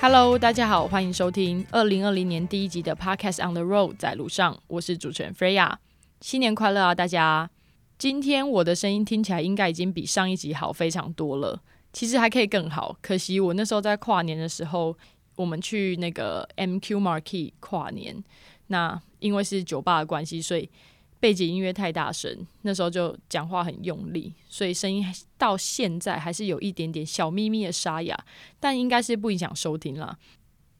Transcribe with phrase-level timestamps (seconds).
[0.00, 5.74] Hello，大家好，欢迎收听二零二零年第一集的 Podcast on the Road，在路上，我是主持人 Freya，
[6.20, 7.48] 新年快乐啊，大家！
[7.96, 11.60] 今天我的声音听起来应该已经比上一集好非常多了，
[11.92, 14.96] 其实还可以更好，可惜我那时候在跨年的时候，
[15.36, 18.22] 我们去那个 MQ Market 跨年，
[18.68, 20.68] 那因为是酒吧的关系，所以。
[21.20, 25.02] 背景音乐太大声，那时候就讲话很用力，所以声音
[25.38, 28.14] 到现在还是有一点点小咪咪的沙哑，
[28.60, 30.18] 但应该是不影响收听了。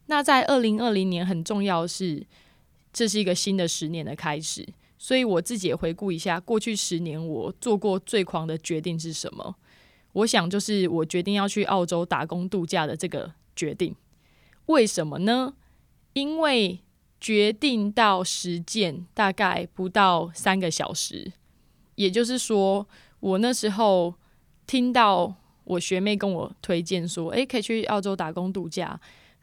[0.05, 2.23] 那在二零二零年很重要的是，
[2.93, 4.63] 这是一个新的十年的开始，
[4.99, 9.55] 所以我自己也回顾一下过去十年我做过最狂的决定是什么。
[10.11, 13.95] 我想就是我决定要去澳洲打工度假的这个决定。
[14.67, 15.53] 为什么呢？
[16.13, 16.79] 因为
[17.19, 21.33] 决定到实践大概不到三个小时，
[21.95, 22.87] 也就是说，
[23.19, 24.13] 我那时候
[24.65, 28.99] 听到我学妹跟我推荐说，诶，可以去澳洲打工度假，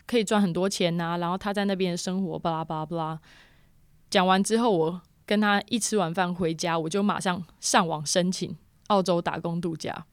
[0.06, 1.18] 可以赚很多钱呐。
[1.18, 3.20] 然后她在那边生活，巴拉巴拉巴拉。
[4.08, 8.56] 讲完之后，我跟她一吃完饭回家，我就马上上网申请
[8.86, 10.06] 澳洲打工度假，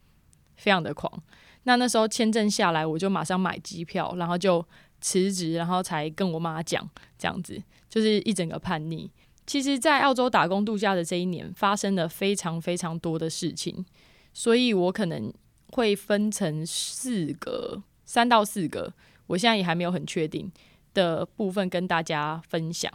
[0.56, 1.24] 非常的狂。
[1.64, 4.66] 那那时候签证下来，我就马上买机票，然后就。
[5.02, 9.10] 辞职，然后才跟我妈讲，这样子就是一整个叛逆。
[9.46, 13.84] 其实，在澳洲打工度假的这一年，发生了非常非常多的事情，
[14.32, 15.34] 所以我可能
[15.72, 18.94] 会分成四个、三到四个，
[19.26, 20.52] 我现在也还没有很确定
[20.94, 22.92] 的部分跟大家分享。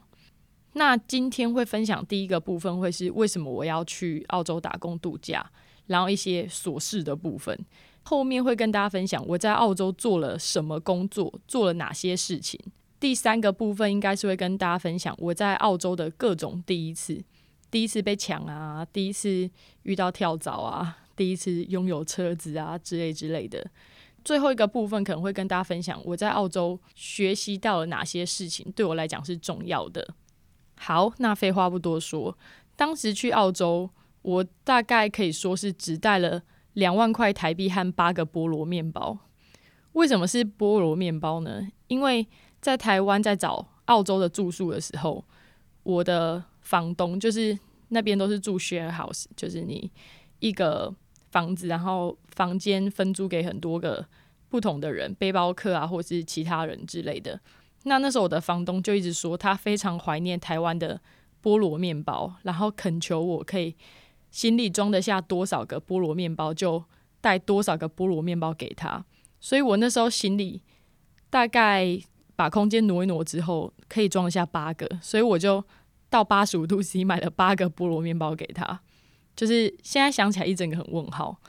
[0.74, 5.44] 那今天会分享第一个部分，会是为什么我要去澳洲打工度假，
[5.86, 7.58] 然后一些琐事的部分。
[8.04, 12.60] 后面会跟大家分享我在澳洲做了什么工作，做了哪些事情。
[13.00, 17.22] 第三个部分应该是会跟大家分享我在澳洲的各种第一次：
[17.70, 19.50] 第一次被抢啊，第一次
[19.82, 23.66] 遇到跳蚤啊，第一次拥有车子啊之类之类的。
[24.24, 30.14] 最后一个部分可能会跟大家分享我在澳洲学习到了哪些事情，对我来讲是重要的。
[30.76, 32.36] 好，那废话不多说，
[32.74, 33.90] 当时去澳洲，
[34.22, 36.42] 我大概可以说是只带了。
[36.74, 39.18] 两万块台币和八个菠萝面包，
[39.92, 41.66] 为什么是菠萝面包呢？
[41.86, 42.26] 因为
[42.60, 45.24] 在台湾在找澳洲的住宿的时候，
[45.82, 47.56] 我的房东就是
[47.88, 49.90] 那边都是住 share house，就是你
[50.40, 50.92] 一个
[51.30, 54.04] 房子，然后房间分租给很多个
[54.48, 57.40] 不同的人，背包客啊，或是其他人之类的。
[57.84, 61.00] 那那时候我的房东就一直说他非常怀念台湾的
[61.42, 63.76] 菠萝面包，然后恳求我可以。
[64.34, 66.82] 行李装得下多少个菠萝面包，就
[67.20, 69.04] 带多少个菠萝面包给他。
[69.38, 70.60] 所以我那时候行李
[71.30, 71.96] 大概
[72.34, 75.64] 把空间挪一挪之后，可以装得下八个，所以我就
[76.10, 78.80] 到八十五度 C 买了八个菠萝面包给他。
[79.36, 81.40] 就是现在想起来一整个很问号。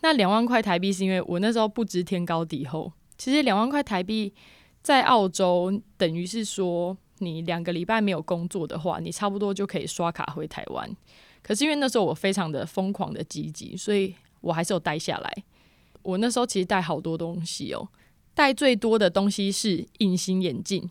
[0.00, 2.92] 那两万块台币是因为我那时候不知天高地厚。
[3.16, 4.34] 其实两万块台币
[4.82, 10.90] 在澳洲等于是说，你两个礼拜没有工作的话，你差不多就可以刷卡回台湾。
[11.42, 15.44] 可是因为那时候我非常的疯狂的积极，所以我还是有带下来。
[16.02, 17.88] 我那时候其实带好多东西哦，
[18.34, 20.88] 带最多的东西是隐形眼镜。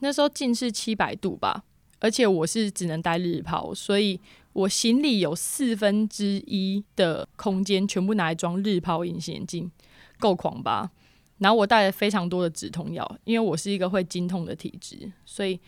[0.00, 1.64] 那时候近视七百度吧，
[2.00, 4.20] 而且我是只能戴日抛，所以
[4.52, 9.70] 我行李有四分之一的空间全部拿来装日抛隐形眼镜，
[10.18, 10.90] 够狂吧？
[11.38, 15.58] 然后我带了非常多的止痛药，因为我是一个会经痛的体质，所以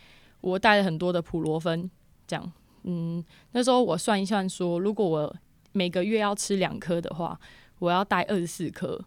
[0.40, 1.90] 我带了很多的普罗芬，
[2.26, 2.52] 这样。
[2.84, 5.36] 嗯，那时候我算一算，说如果我
[5.72, 7.38] 每个月要吃两颗的话，
[7.78, 9.00] 我要带二十四颗。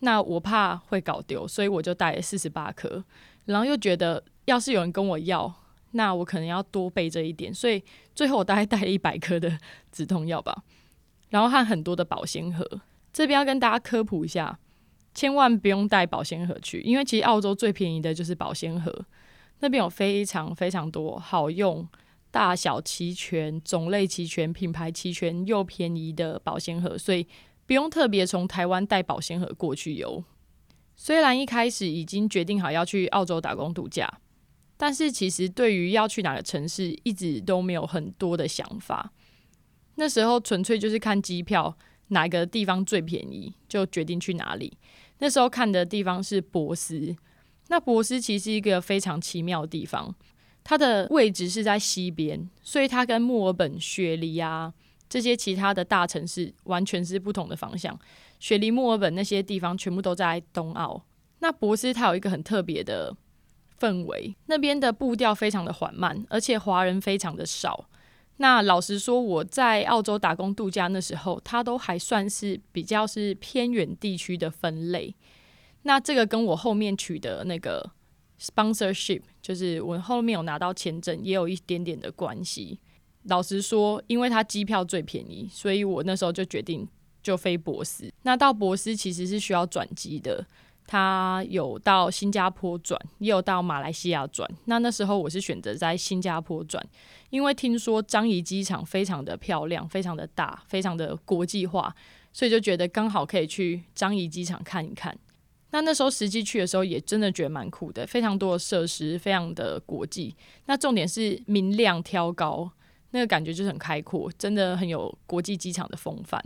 [0.00, 3.04] 那我怕会搞丢，所以我就带四十八颗。
[3.46, 5.52] 然后又觉得，要是有人跟我要，
[5.92, 7.82] 那我可能要多备这一点，所以
[8.14, 9.58] 最后我大概带了一百颗的
[9.90, 10.62] 止痛药吧。
[11.30, 12.64] 然后和很多的保鲜盒，
[13.12, 14.58] 这边要跟大家科普一下，
[15.14, 19.04] 千万不用带保鲜盒去，因为其实澳洲最便宜的就是保鲜盒，
[19.60, 21.86] 那边有非常非常多好用。
[22.38, 27.26] 大小齐全、种类齐全、品牌齐全又便宜的保鲜盒，所以
[27.66, 30.22] 不用特别从台湾带保鲜盒过去游。
[30.94, 34.20] 虽然一开始已经决定好要去澳洲打工度假，
[34.76, 39.12] 但是其实对于要去哪个城市，一直都没有很多的想法。
[39.96, 41.76] 那时候纯粹就是看机票，
[42.10, 44.78] 哪个地方最便宜就决定去哪里。
[45.18, 47.16] 那时候看的地方是博斯，
[47.66, 50.14] 那博斯其实一个非常奇妙的地方。
[50.68, 54.70] 它的位置是在西边，所以它跟墨尔本、雪梨啊
[55.08, 57.98] 这些其他的大城市完全是不同的方向。
[58.38, 61.02] 雪梨、墨尔本那些地方全部都在东澳。
[61.38, 63.16] 那博斯它有一个很特别的
[63.80, 67.88] 氛围，那边的步调非常的缓慢，而且华人非常的少。
[68.36, 75.14] 那老实说，我在澳洲打工度假那时候，它都还算是比较是偏远地区的分类。
[75.84, 77.90] 那这个跟我后面取得那个
[78.40, 82.78] sponsorship，就是我后面有拿到签证，也有一点点的关系。
[83.24, 86.86] 老实说，因为它机票最便宜，所以我那时候就决定
[87.22, 88.12] 就飞博斯。
[88.22, 90.46] 那到博斯其实是需要转机的。
[90.90, 94.50] 他有到新加坡转，也有到马来西亚转。
[94.64, 96.82] 那那时候我是选择在新加坡转，
[97.28, 101.94] 因为听说樟宜机场非常的漂亮，非常的大，非常的国际化，
[102.32, 105.14] 所以就觉得刚好可以去樟宜机场看一看。
[105.70, 110.34] 那那时候实际去的时候，也真的觉得蛮酷的，非常多的设施，非常的国际。
[110.64, 112.70] 那重点是明亮挑高，
[113.10, 116.42] 那个感觉就是很开阔，真的很有国际机场的风范。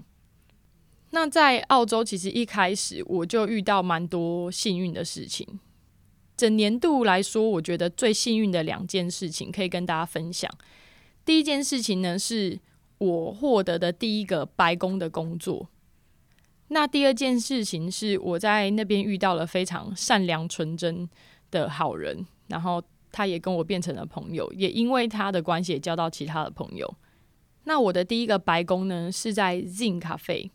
[1.10, 5.46] 那在澳洲，其实一开始我就遇到蛮多幸运的事情。
[6.36, 10.50] 整年度来说，我觉得最幸运的两件事情可以跟大家分享。
[11.25, 12.58] 第一件事情呢，是
[12.98, 15.68] 我获得的第一个白宫的工作。
[16.72, 21.08] 那第二件事情是我在那边遇到了非常善良纯真
[21.50, 26.92] 的好人，然后他也跟我变成了朋友，也因为他的关系也交到其他的朋友。
[27.64, 30.50] 那我的第一个白宫呢，是在 Zing 咖啡。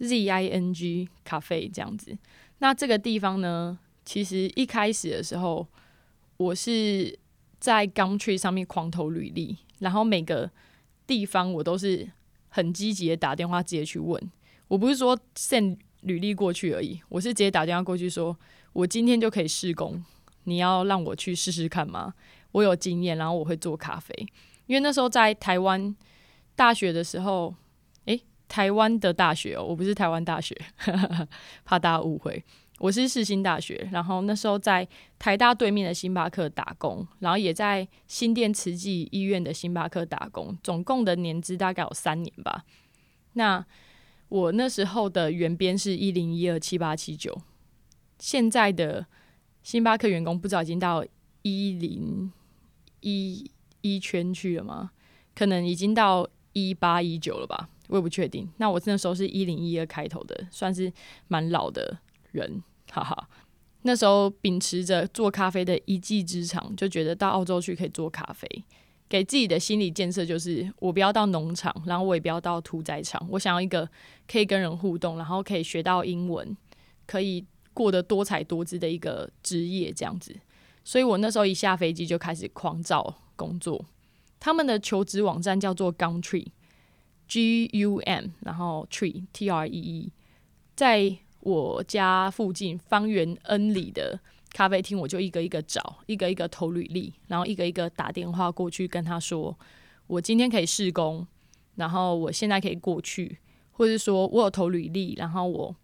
[0.00, 2.16] Z I N G 咖啡这样子，
[2.58, 5.66] 那这个地方呢，其实一开始的时候，
[6.36, 7.18] 我是
[7.58, 10.48] 在 Gumtree 上面狂投履历，然后每个
[11.04, 12.08] 地方我都是
[12.48, 14.22] 很积极的打电话直接去问，
[14.68, 18.36] 我不是说 send 履历过去而已，我是直接打电话过去说，
[18.72, 20.02] 我今天就可以试工，
[20.44, 22.14] 你要让我去试试看吗？
[22.52, 24.14] 我有经验，然后我会做咖啡，
[24.66, 25.94] 因为那时候在台湾
[26.54, 27.54] 大学的时候。
[28.04, 30.56] 诶台湾的大学哦，我不是台湾大学，
[31.66, 32.42] 怕大家误会。
[32.78, 34.88] 我是世新大学，然后那时候在
[35.18, 42.64] 台大对面的星巴克打工，然后也在新店慈济医院的星巴克打工，总共的年资大概有三年吧。
[43.34, 43.62] 那
[44.28, 47.40] 我那时候的原编是一零一二七八七九，
[48.18, 49.06] 现在的
[49.62, 51.04] 星巴克员工不知道已经到
[51.42, 52.30] 一零
[53.00, 54.90] 一一圈去了吗？
[55.34, 57.68] 可能已经到一八一九了吧。
[57.88, 58.46] 我也不确定。
[58.58, 60.92] 那我那时候是一零一二开头的，算是
[61.28, 61.98] 蛮老的
[62.32, 63.28] 人，哈哈。
[63.82, 68.46] 那时候秉持着做咖啡的一技之长，就觉得到澳洲去可以做咖啡。
[69.08, 73.88] 给自己的心理建设就是，我不要到农场，然后我也不要到屠宰场，我想要一个
[74.26, 76.56] 可以跟人互动，然后可以学到英文，
[77.06, 80.36] 可以过得多彩多姿的一个职业这样子。
[80.84, 83.84] 所以我那时候一下飞机就开始狂找工作。
[84.38, 86.48] 他们的求职网站叫做 Gumtree。
[87.30, 90.12] G U M，然后 Tree T R E E，
[90.74, 94.18] 在我家附近方圆 N 里的
[94.58, 99.56] 咖啡厅，我就一个一个找，一个一个投履历，然后一个一个打电话过去跟他说，
[100.08, 101.24] 我今天可以试工，
[101.76, 103.38] 然后我现在可以过去，
[103.70, 105.76] 或者说我有投履历，然后我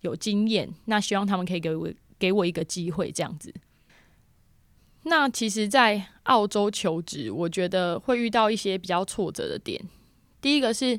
[0.00, 1.88] 有经验，那希望他们可以给我
[2.18, 3.54] 给我一个机会这样子。
[5.04, 9.80] 那其实，在澳洲求职，我觉得会遇到一些比较挫折的点。
[10.40, 10.98] 第一个是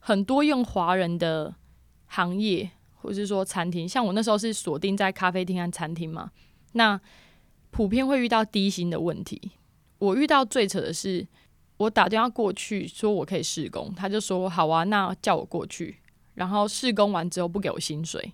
[0.00, 1.54] 很多用华人的
[2.06, 6.32] 行业，或是说餐厅，像我那时候是锁定在咖啡厅和餐厅嘛，
[6.74, 7.00] 那
[7.72, 9.50] 普遍会遇到低薪的问题。
[9.98, 11.26] 我遇到最扯的是，
[11.78, 15.96] 我打电话过去说我可以试工，他就说好啊，那叫我过去，
[16.34, 18.32] 然后试工完之后不给我薪水，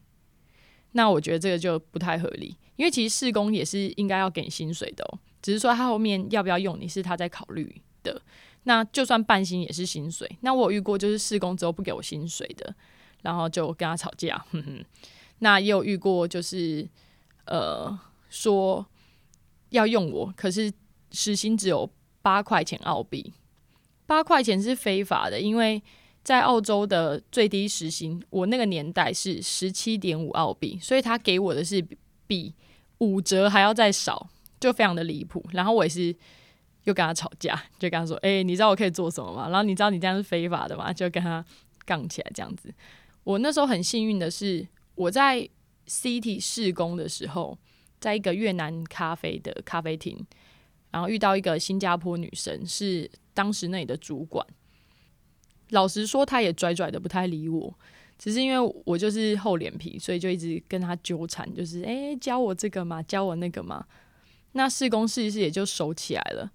[0.93, 8.21] 那我觉得这个就不太合理，因为其实试工也是应该要给薪水的，只是说他后面要不要用你是他在考虑的。
[8.65, 10.31] 那就算半薪也是薪水。
[10.43, 12.75] 那我遇过就是试工之后不给我薪水的，
[13.23, 14.37] 然后就跟他吵架。
[14.51, 14.85] 哼哼。
[15.39, 16.87] 那也有遇过就是
[17.47, 17.99] 呃
[18.31, 18.87] 说
[19.69, 20.73] 要用我，可是
[21.13, 21.91] 时薪只有
[22.23, 23.35] 八块钱澳币，
[24.07, 25.83] 八块钱是非法的，因为
[26.25, 31.87] 在澳洲的最低时薪，我那个年代是十七点五澳币，所以他给我的是
[32.27, 32.55] 比
[32.97, 35.45] 五折还要再少，就非常的离谱。
[35.53, 36.17] 然后我也是。
[36.85, 39.51] 又跟他吵架，就跟他说：“哎，你知道我可以做什么吗？
[39.51, 41.45] 然后你知道你这样是非法的吗？”就跟他
[41.85, 42.73] 杠起来这样子。
[43.23, 45.47] 我那时候很幸运的是，我在
[45.87, 47.59] City 试工的时候，
[48.01, 50.19] 在一个越南咖啡的咖啡厅，
[50.91, 54.45] 然后遇到一个新加坡女生，是当时那里的主管。
[55.69, 57.73] 老实说，她也拽拽的不太理我，
[58.19, 63.85] 只是因为我就是厚脸皮，所以就一直跟她纠缠，就是哎，教我这个嘛，教我那个嘛。
[64.53, 66.51] 那试工试一试也就熟起来了。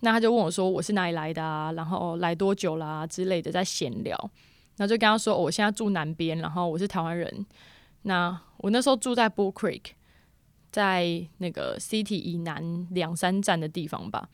[0.00, 1.72] 那他就问我说：“我是哪里来的啊？
[1.72, 4.16] 然后来多久啦之类的，在闲聊。
[4.76, 7.46] 然后就跟他说：我现在住南边，然后我是台湾人。
[8.02, 9.82] 那我那时候住在 Bull Creek，
[10.70, 14.28] 在那个 City 以南两三站的地方吧。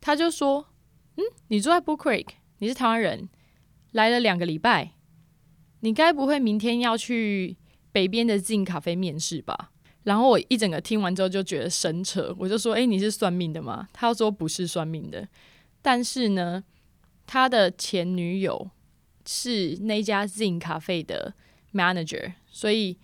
[0.00, 0.66] 他就说
[1.16, 2.28] ：“嗯，你住在 Book Creek，
[2.58, 3.28] 你是台湾人，
[3.92, 4.92] 来了两个礼拜，
[5.80, 7.56] 你该不会明天要去
[7.92, 9.72] 北边的 Zin 咖啡面试吧？”
[10.04, 15.26] 然后我一整个听完之后就觉得神扯，我就说：“诶，你是算命的吗？”他说：“不是算命的，
[15.82, 16.62] 但是呢，
[17.26, 18.70] 他的前女友
[19.26, 21.34] 是那家 Zin 咖啡的
[21.72, 22.96] manager，所以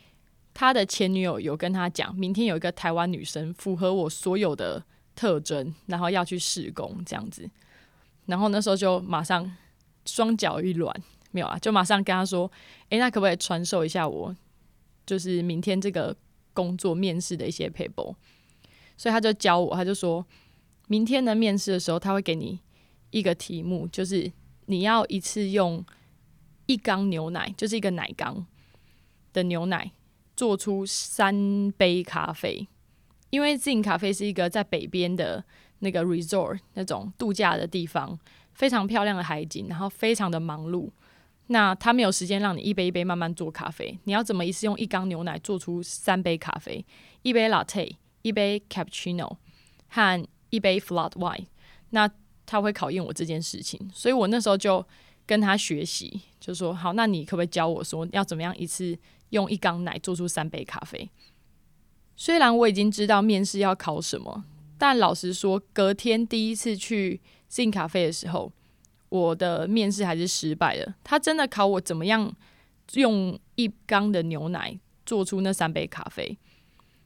[0.55, 7.49] 他的前女友有跟他讲，明天有一个台湾女生符合我所有的特征，然后要去试工这样子。
[8.27, 9.51] 然后那时候就马上
[10.07, 10.95] 双脚一软，
[11.31, 12.51] 没有啊，就马上跟他说
[12.91, 14.35] ：‘诶，那可不可以传授一下我，
[15.07, 16.17] 就是明天这个’。”
[16.55, 18.15] 工作面试的一些 paper，
[18.99, 20.23] 所以他就教我，他就说
[20.87, 22.61] 明天的面试的时候，他会给你
[23.09, 24.31] 一个题目，就是
[24.67, 25.83] 你要一次用
[26.67, 28.45] 一缸牛奶，就是一个奶缸
[29.33, 29.91] 的牛奶，
[30.37, 32.67] 做出三杯咖啡。
[33.31, 35.43] 因为 Zin 咖啡是一个在北边的
[35.79, 38.19] 那个 resort 那种度假的地方，
[38.53, 40.91] 非常漂亮的海景，然后非常的忙碌。
[41.47, 46.85] 那他没有时间让你一杯一杯慢慢做咖啡，你要怎么一次用一缸牛奶做出三杯咖啡？
[47.23, 49.37] 一杯 latte，一杯 cappuccino
[49.89, 51.47] 和一杯 flat white。
[51.91, 52.11] 那
[52.47, 54.87] 他会考验我这件事情，所以我那时候就
[55.27, 58.97] 跟他学习，就说好，那你可不可以教我说要怎么样一次
[59.33, 61.11] 用一缸奶做出三杯咖啡？
[62.17, 64.45] 虽然我已经知道面试要考什么，
[64.79, 68.51] 但老实说，隔天第一次去进咖啡的时候。
[69.13, 70.95] 我的面试还是失败了。
[71.05, 72.35] 他真的考我怎么样
[72.95, 74.75] 用一缸的牛奶
[75.05, 76.35] 做出那三杯咖啡，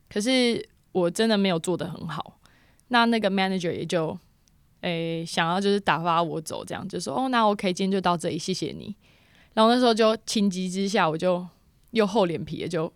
[0.09, 2.39] 可是我真的没有做的很好。
[2.91, 4.17] 那那个 manager 也就
[4.83, 8.95] 诶想要就是打发我走，这样就说哦，那 OK，今天就到这里，谢谢你。
[9.55, 11.45] 然后那时候就情急之下，我就
[11.91, 12.93] 又厚脸皮的就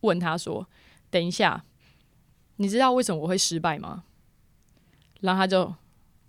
[0.00, 0.68] 问他说
[1.10, 1.64] ：“等一下，
[2.56, 4.04] 你知道为什么我会失败吗？”
[5.20, 5.74] 然后他就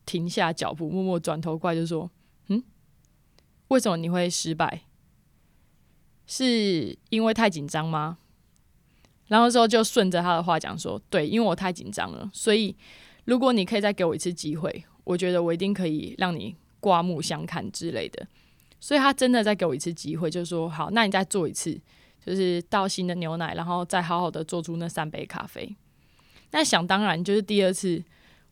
[0.06, 2.10] 停下脚步，默默转头过来就说。
[2.48, 2.64] 嗯
[3.70, 4.84] 为什么你会失败？
[6.28, 8.20] 是因为太紧张吗？
[9.28, 12.76] 然后之后就顺着他的话讲说：“对，因为我太紧张了，所以
[13.26, 18.28] 如果你可以再给我一次机会，我觉得我一定可以让你刮目相看之类的。”
[18.80, 21.82] 所以他真的再给我一次机会，就说：“好，那你再做一次，
[22.26, 25.76] 就是倒新的牛奶，然后再好好的做出那三杯咖啡。”
[26.52, 28.04] 那想当然，就是第二次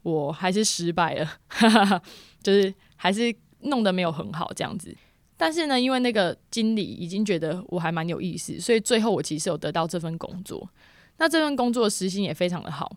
[0.02, 1.40] 我还是失败了，
[2.44, 3.36] 就是还是。
[3.66, 4.94] 弄得没有很好，这样子。
[5.38, 10.70] 但是呢，因为那个经理已经觉得我还蛮有意思，所以最后我其实有得到这份工作。
[11.16, 12.94] 那这份工作时薪也非常的好，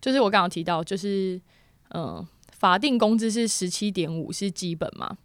[0.00, 1.38] 就是我刚刚提到，就是
[1.90, 5.18] 嗯，法定工资是十七点五是基本嘛。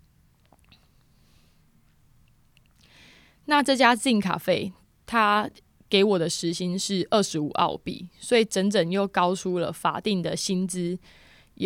[3.45, 4.73] 那这家静咖啡，
[5.11, 5.49] 他
[5.89, 10.97] 给我的时薪是二十五澳币，所以整整又高出了法定的薪资。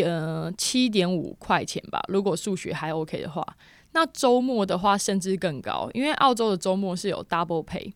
[0.03, 2.03] 呃，七点五块钱吧。
[2.07, 3.45] 如果数学还 OK 的话，
[3.91, 7.93] 那周末的话甚至更高，因为澳洲的周末是有 double pay，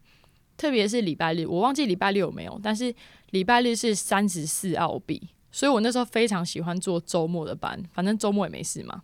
[0.55, 2.93] 特别是礼拜日，我忘记礼拜六有没有，但是
[3.31, 9.01] 礼拜日是三十四澳币，所以我那时候非常喜欢做周末的班，反正周末也没事嘛。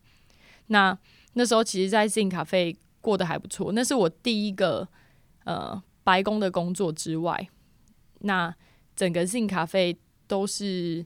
[0.67, 0.97] 那
[1.33, 4.87] 那时候其实，在 Zin 咖啡过得还不错，那是我第一个
[5.43, 7.49] 呃白宫的工作之外，
[8.19, 8.55] 那
[8.95, 11.05] 整个 Zin 咖啡都是。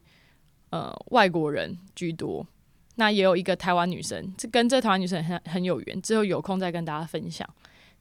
[0.72, 2.46] 呃，外国人居多，
[2.94, 7.50] 那也有一个台湾女生，这跟这台湾女生很很有缘，之后有空再跟大家分享。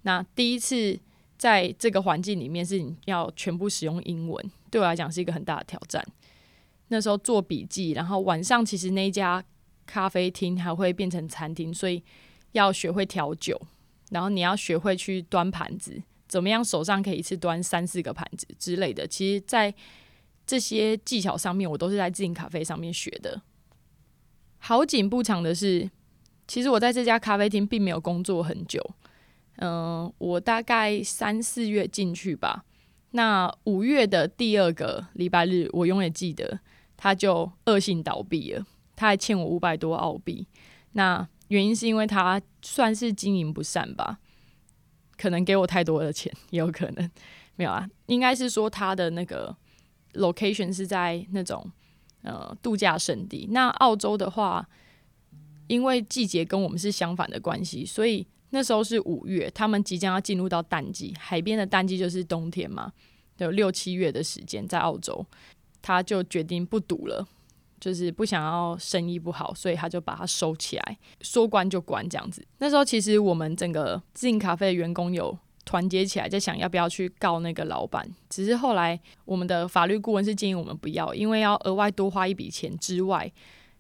[0.03, 1.01] 那第一次
[1.39, 6.07] 在这个环境里面是要全部使用英文，对我来讲是一个很大的挑战。
[6.89, 9.43] 那时候做笔记，然后晚上其实那家
[9.87, 12.03] 咖啡厅还会变成餐厅，所以
[12.53, 13.59] 要学会调酒，
[14.11, 19.07] 然后你要学会去端盘子，怎么样手上可以一次端三四个盘子之类的。
[19.07, 19.75] 其实，在
[20.47, 23.43] 这些技巧上面，我都是在自营咖啡上面学的。
[24.59, 25.91] 好景不长的是，
[26.47, 28.83] 其实我在这家咖啡厅并没有工作很久。
[29.57, 32.65] 嗯，我大概三四月进去吧。
[33.13, 36.61] 那五月的第二个礼拜日，我永远记得，
[36.97, 38.67] 他就恶性倒闭了。
[38.95, 40.47] 他还欠我五百多澳币。
[40.93, 44.19] 那原因是因为他算是经营不善吧，
[45.19, 47.11] 可能给我太多的钱，也有可能
[47.57, 47.87] 没有啊。
[48.07, 49.55] 应该是说他的那个。
[50.15, 51.71] location 是在那种
[52.23, 53.47] 呃度假胜地。
[53.51, 54.67] 那澳洲的话，
[55.69, 62.91] 因为季节跟我们是相反的关系，所以那时候是五月，他们即将要进入到淡季，海边的淡季就是冬天嘛，
[63.37, 65.25] 有六七月的时间在澳洲，
[65.83, 67.29] 他就决定不赌了，
[67.81, 72.45] 就是不想要生意不好，所以他就把它收起来，说关就关这样子。
[72.59, 78.09] 那时候其实我们整个自营咖啡的员工有团结起来，在想要不要去告那个老板。
[78.29, 83.31] 只是后来我们的法律顾问是建议我们不要，因为要额外多花一笔钱之外，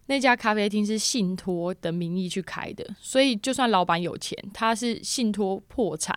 [0.07, 6.15] 那家咖啡厅是信托的名义去开的，所以就算老板有钱，他是信托破产，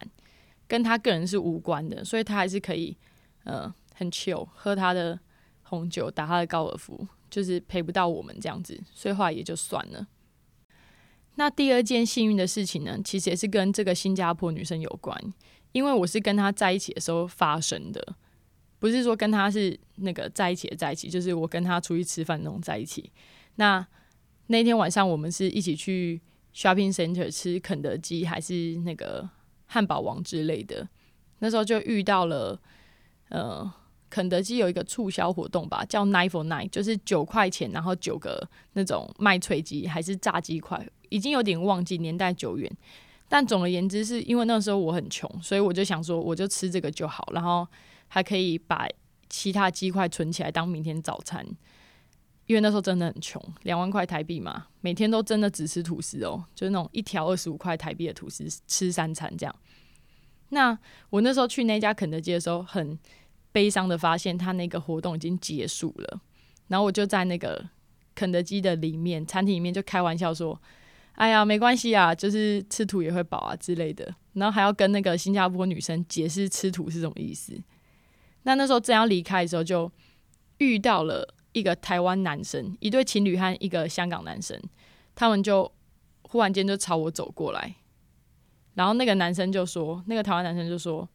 [0.68, 2.96] 跟他个人是无关的，所以他还是可以，
[3.44, 5.20] 呃，很 chill 喝他的
[5.64, 7.08] 红酒，打他的高尔夫。
[7.32, 10.06] 就是陪不到我们这样子所以后来也就算了。
[11.36, 15.18] 那第二件幸运的事情呢其实也是跟这个新加坡女生有关
[15.72, 18.16] 因为我是跟她在一起的时候发生的
[18.78, 23.10] 不是说跟她是那个在一起的在一起就是我跟她出去吃饭那种在一起。
[23.56, 23.86] 那
[24.48, 26.22] 那天晚上我们是一起去
[26.54, 29.28] shopping center 吃肯德基还是那个
[29.68, 30.88] 汉堡王之类的
[31.40, 32.60] 那时候就遇到了
[33.30, 33.72] 呃
[34.12, 42.70] 肯德基有一个促销活动吧，叫 Nine for Nine，就是九块钱，然后九个那种麦脆鸡还是炸鸡块，已经有点忘记年代久远。
[43.30, 47.66] 但总而言之，是因为那时候我很穷，所以我就想说，我就吃这个就好，然后
[48.10, 48.86] 还可以把
[49.30, 51.48] 其他鸡块存起来当明天早餐。
[52.48, 59.56] 因为那时候真的很穷，两万块台币嘛，每天都真的只吃吐司哦，就是那种一条二十五块台币的吐司吃三餐这样。
[60.50, 60.78] 那
[61.10, 63.00] 我那时候去那家肯德基的时候，很。
[63.52, 66.22] 悲伤的发现他那个活动已经结束了。
[66.68, 67.64] 然后我就在那个
[68.16, 70.60] 肯德基的里面餐厅里面就开玩笑说
[71.14, 74.14] 哎呀没关系啊就是吃土也会饱啊之类的。
[74.34, 77.60] 然后还要跟那个新加坡女生解释吃土是什么意思。
[78.44, 79.92] 那那时候正要离开的时候就
[80.60, 84.60] 遇到了一个台湾男生一对情侣和一个香港男生。
[85.14, 85.70] 他们就
[86.24, 87.76] 忽然间就朝我走过来。
[88.74, 91.08] 然后那个男生就说那个台湾男生就说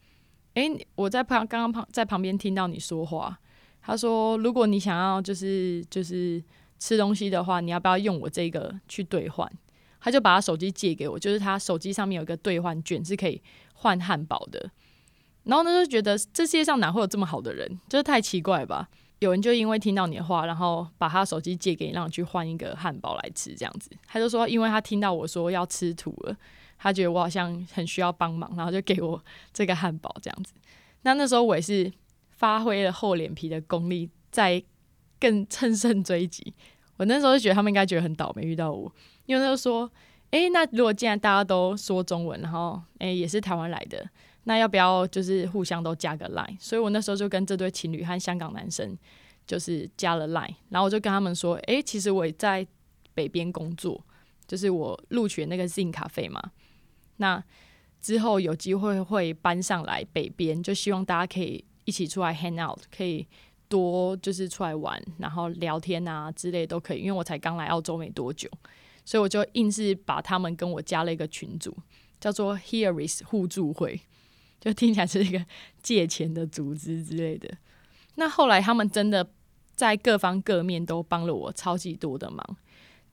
[0.57, 3.39] 哎、我在旁刚刚旁在旁边听到你说话，
[3.83, 6.43] 他说如果你想要就是就是
[6.79, 9.51] 吃东西的话，你要不要用我这个去兑换？
[10.01, 13.43] 他就把他手机借给我，就是他手机上面有一个兑换卷是可以
[13.75, 14.71] 换汉堡的。
[15.45, 18.89] 然后呢，就觉得这世界上哪会有这么好的人，就是太奇怪吧？
[19.19, 23.91] 有人就因为听到你的话，然后把他手机借给你，让你去换一个汉堡来吃，这样子。
[24.07, 26.37] 他就说，因为他听到我说要吃土了。
[26.79, 30.53] 他觉得我好像很需要帮忙，然后就给我这个汉堡这样子。
[31.03, 31.93] 那那时候我也是
[32.31, 34.63] 发挥了厚脸皮的功力，在
[35.19, 36.53] 更趁胜追击。
[36.97, 38.91] 我那时候就觉得他们应该觉得很倒霉遇到我，
[39.27, 39.91] 因为他就说
[40.33, 44.09] ：“诶、那如果既然大家都说中文，然后诶、也是台湾来的，
[44.45, 48.97] 那要不要就是互相都加个 line？” 所以我那时候就跟这对情侣和香港男生
[49.47, 52.67] 就是加了 line，然后我就跟他们说：“诶、其实我也在
[53.15, 54.03] 北边工作，
[54.47, 56.43] 就是我录取那个 Zin 咖啡嘛。”
[57.19, 57.43] 那
[58.01, 63.27] 之后有机会会搬上来北边，就希望大家可以一起出来 hang out，可以
[63.69, 67.01] 多就是出来玩，然后聊天啊之类都可以。
[67.01, 68.49] 因为我才刚来澳洲没多久，
[69.05, 71.77] 所以我就硬是把他们跟我加了一个群组，
[72.21, 74.01] 叫做 Hearis 互助会，
[74.61, 75.45] 就听起来是一个
[75.83, 77.57] 借钱的组织之类的。
[78.15, 79.29] 那后来他们真的
[79.75, 82.57] 在各方各面都帮了我超级多的忙。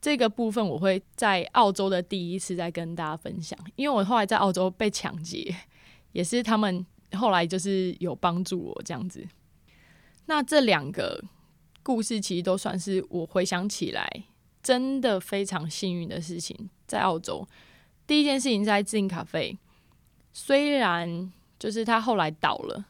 [0.03, 5.55] 这个部分我会在澳洲的第一次再跟大家分享，因为我后来在澳洲被抢劫，
[6.11, 9.25] 也是他们后来就是有帮助我这样子。
[10.25, 11.23] 那这两个
[11.81, 14.25] 故事其实都算是我回想起来
[14.61, 16.69] 真的非常幸运的事情。
[16.85, 17.47] 在澳洲，
[18.05, 19.57] 第一件事情在自营咖啡，
[20.33, 22.87] 虽然就是他后来倒了，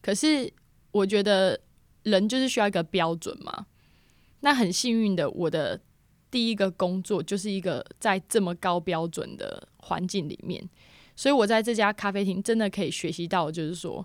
[0.00, 0.52] 可是
[0.92, 1.58] 我觉得
[2.04, 3.66] 人就是需要一个标准嘛。
[4.42, 5.80] 那很幸运的，我的
[6.32, 10.68] 第一个工作就是一个在这么高标准的环境里面。
[11.14, 14.04] 所以我在这家咖啡厅真的可以学习到，就是说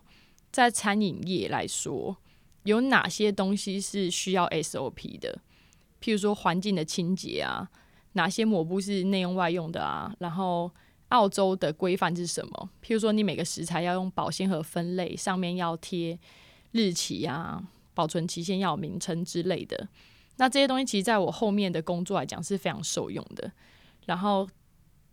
[0.51, 2.15] 在餐饮业来说，
[2.63, 5.39] 有哪些东西是需要 SOP 的？
[6.01, 7.69] 譬如说环境的清洁啊，
[8.11, 10.69] 哪些抹布是内用外用的啊，然后
[11.07, 12.69] 澳洲的规范是什么？
[12.83, 16.19] 譬如说你每个食材要用保鲜盒分类，上面要贴
[16.73, 17.63] 日期啊、
[17.93, 19.87] 保存期限、要名称之类的。
[20.37, 23.51] 那这些东西其实在我后面的工作来讲是非常受用的。
[24.05, 24.47] 然后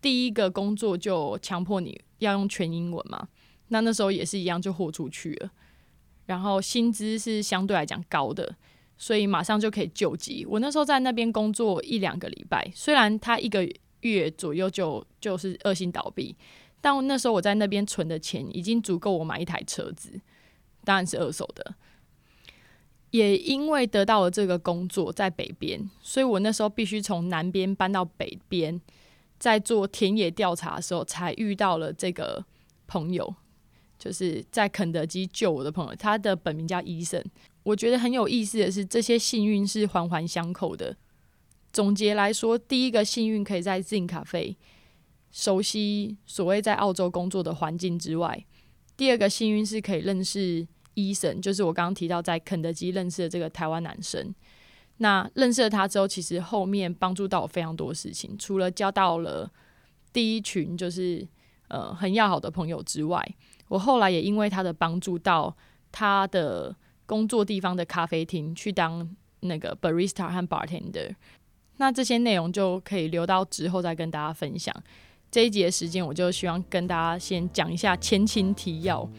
[0.01, 3.29] 第一个工作就强迫你要用全英文嘛，
[3.69, 5.51] 那那时候也是一样就豁出去了。
[6.27, 8.55] 然后薪资是相对来讲高的，
[8.97, 10.47] 所以马上就可以救急。
[10.49, 13.69] 我那时候在那边工作一两个礼拜，虽然他一个
[14.01, 16.37] 月左右就就是恶性倒闭，
[16.81, 20.21] 但那时候我在那边存的钱已经足够我买一台车子，
[20.85, 21.75] 当然是二手的。
[23.15, 25.89] 也因为得到了这个工作，在北边。
[26.03, 28.81] 所以我那时候必须从南边搬到北边，
[29.39, 32.45] 在做田野调查的时候，才遇到了这个
[32.89, 33.33] 朋友。
[33.97, 37.25] 就是在肯德基救我的朋友，他的本名叫医生。
[37.63, 40.97] 我觉得很有意思的是，这些幸运是环环相扣的。
[41.73, 44.57] 总结来说，第一个幸运可以在 zincafe
[45.31, 48.45] 熟悉所谓在澳洲工作的环境之外；
[48.97, 50.67] 第二个幸运是可以认识。
[50.95, 54.35] 医生，就是我刚刚提到在肯德基认识的这个台湾男生。
[54.99, 59.51] 那认识了他之后，其实后面帮助到我非常多事情，除了交到了
[60.13, 61.27] 第一群就是
[61.69, 63.21] 呃很要好的朋友之外，
[63.69, 65.57] 我后来也因为他的帮助到
[65.91, 66.75] 他的
[67.07, 69.09] 工作地方的咖啡厅去当
[69.41, 71.15] 那个 barista 和 bartender。
[71.79, 74.73] 那这些内容就可以留到之后再跟大家分享。
[75.29, 79.11] 这一集的时间，我就希望跟大家先讲一下前情提要。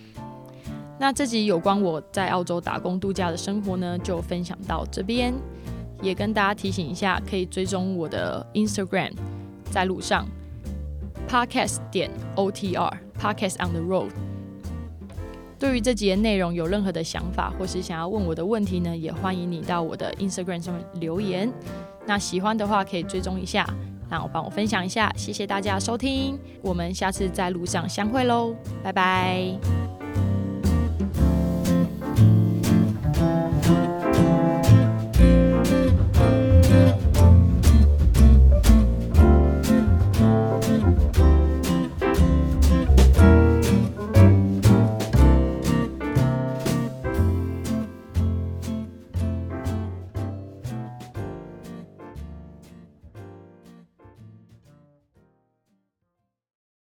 [0.98, 5.34] 那这集有关我在澳洲打工度假的生活呢，就分享到这边。
[6.02, 9.14] 也跟大家提醒一下，可以追踪我的 Instagram，
[9.72, 10.28] 在路上
[11.28, 14.10] Podcast 点 O T R Podcast on the road。
[15.58, 21.52] 对于这集的内容有任何的想法，或是想要问我的问题呢，也欢迎你到我的 Instagram 上面留言。
[22.06, 23.68] 那喜欢的话可以追踪一下，
[24.10, 25.12] 然后帮我分享一下。
[25.16, 28.54] 谢谢大家收听，我们下次在路上相会喽，
[28.84, 29.85] 拜拜。